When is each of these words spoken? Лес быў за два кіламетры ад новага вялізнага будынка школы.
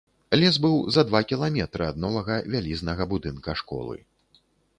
Лес 0.43 0.55
быў 0.63 0.77
за 0.95 1.03
два 1.09 1.21
кіламетры 1.31 1.83
ад 1.91 1.99
новага 2.07 2.39
вялізнага 2.55 3.03
будынка 3.13 3.51
школы. 3.61 3.97